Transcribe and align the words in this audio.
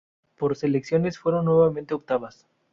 Por 0.35 0.55
selecciones 0.55 1.19
fueron 1.19 1.45
nuevamente 1.45 1.93
octavas. 1.93 2.47